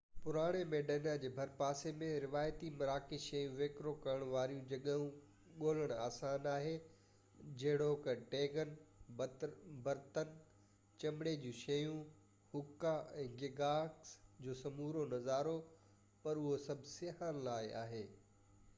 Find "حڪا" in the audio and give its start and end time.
12.55-12.95